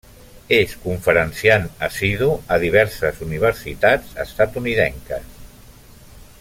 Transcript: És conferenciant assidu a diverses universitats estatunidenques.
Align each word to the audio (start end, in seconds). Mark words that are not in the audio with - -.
És 0.55 0.71
conferenciant 0.85 1.67
assidu 1.87 2.29
a 2.55 2.59
diverses 2.65 3.21
universitats 3.27 4.19
estatunidenques. 4.27 5.33